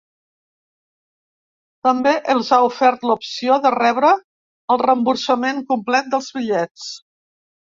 També 1.87 2.13
els 2.35 2.49
ha 2.57 2.59
ofert 2.69 3.05
l’opció 3.09 3.59
de 3.67 3.73
rebre 3.75 4.11
el 4.77 4.83
reemborsament 4.87 5.63
complet 5.75 6.11
dels 6.17 6.33
bitllets. 6.41 6.89